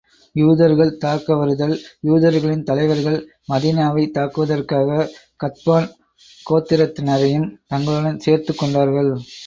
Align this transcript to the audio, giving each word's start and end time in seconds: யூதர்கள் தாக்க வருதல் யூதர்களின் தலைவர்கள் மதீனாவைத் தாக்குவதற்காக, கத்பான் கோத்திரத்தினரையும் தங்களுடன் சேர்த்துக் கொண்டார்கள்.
யூதர்கள் 0.35 0.97
தாக்க 0.97 1.35
வருதல் 1.35 1.75
யூதர்களின் 2.01 2.63
தலைவர்கள் 2.63 3.19
மதீனாவைத் 3.51 4.15
தாக்குவதற்காக, 4.17 5.09
கத்பான் 5.43 5.89
கோத்திரத்தினரையும் 6.45 7.49
தங்களுடன் 7.67 8.19
சேர்த்துக் 8.19 8.57
கொண்டார்கள். 8.57 9.11